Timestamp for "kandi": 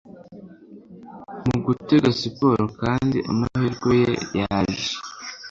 2.81-3.17